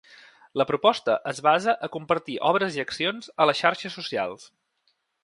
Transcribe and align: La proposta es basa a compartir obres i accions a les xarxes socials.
La 0.59 0.65
proposta 0.69 1.17
es 1.31 1.41
basa 1.47 1.75
a 1.87 1.89
compartir 1.97 2.37
obres 2.53 2.79
i 2.79 2.83
accions 2.85 3.29
a 3.43 3.47
les 3.51 3.61
xarxes 3.63 3.99
socials. 4.01 4.49